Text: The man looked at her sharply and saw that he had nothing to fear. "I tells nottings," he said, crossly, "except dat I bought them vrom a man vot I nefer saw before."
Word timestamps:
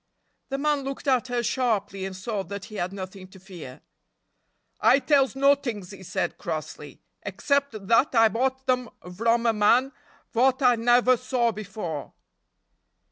The 0.49 0.57
man 0.57 0.81
looked 0.81 1.07
at 1.07 1.27
her 1.27 1.43
sharply 1.43 2.05
and 2.05 2.15
saw 2.15 2.41
that 2.45 2.65
he 2.65 2.77
had 2.77 2.91
nothing 2.91 3.27
to 3.27 3.39
fear. 3.39 3.81
"I 4.79 4.97
tells 4.97 5.35
nottings," 5.35 5.91
he 5.91 6.01
said, 6.01 6.39
crossly, 6.39 7.03
"except 7.21 7.85
dat 7.85 8.15
I 8.15 8.27
bought 8.29 8.65
them 8.65 8.89
vrom 9.05 9.45
a 9.47 9.53
man 9.53 9.91
vot 10.33 10.63
I 10.63 10.75
nefer 10.75 11.17
saw 11.17 11.51
before." 11.51 12.13